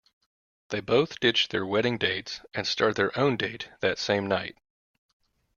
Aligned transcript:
They 0.69 0.79
both 0.79 1.19
ditch 1.19 1.49
their 1.49 1.63
wedding 1.63 1.99
dates 1.99 2.41
and 2.55 2.65
start 2.65 2.95
their 2.95 3.15
own 3.15 3.37
date 3.37 3.69
that 3.81 3.99
same 3.99 4.25
night. 4.25 4.57